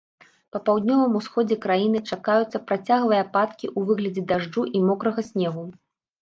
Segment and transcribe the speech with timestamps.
[0.53, 5.63] Па паўднёвым усходзе краіны чакаюцца працяглыя ападкі ў выглядзе дажджу і мокрага снегу.